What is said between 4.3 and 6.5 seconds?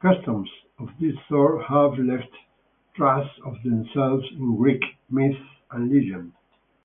in Greek myth and legend.